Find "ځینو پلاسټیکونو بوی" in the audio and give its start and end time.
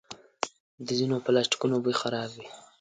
0.99-1.95